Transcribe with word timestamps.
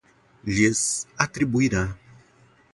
lhes 0.53 1.05
atribuirá 1.15 1.95